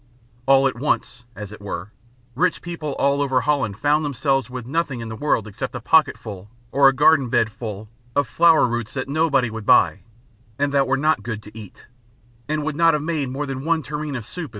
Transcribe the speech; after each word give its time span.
All 0.47 0.65
at 0.67 0.79
once, 0.79 1.25
as 1.35 1.51
it 1.51 1.61
were, 1.61 1.91
rich 2.33 2.63
people 2.63 2.93
all 2.95 3.21
over 3.21 3.41
Holland 3.41 3.77
found 3.77 4.03
themselves 4.03 4.49
with 4.49 4.65
nothing 4.65 4.99
in 4.99 5.09
the 5.09 5.15
world 5.15 5.45
except 5.45 5.75
a 5.75 5.79
pocket 5.79 6.17
full 6.17 6.49
or 6.71 6.87
a 6.87 6.91
garden 6.95 7.29
bed 7.29 7.51
full 7.51 7.87
of 8.15 8.27
flower 8.27 8.65
roots 8.65 8.95
that 8.95 9.07
nobody 9.07 9.51
would 9.51 9.67
buy 9.67 9.99
and 10.57 10.73
that 10.73 10.87
were 10.87 10.97
not 10.97 11.21
good 11.21 11.43
to 11.43 11.55
eat, 11.55 11.85
and 12.49 12.63
would 12.63 12.75
not 12.75 12.95
have 12.95 13.03
made 13.03 13.29
more 13.29 13.45
than 13.45 13.63
one 13.63 13.83
tureen 13.83 14.15
of 14.15 14.25
soup 14.25 14.29
if 14.29 14.35
they 14.35 14.41
were. 14.41 14.49